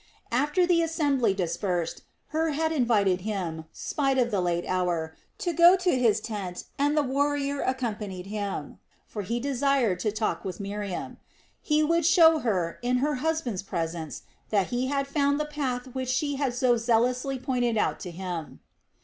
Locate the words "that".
14.49-14.69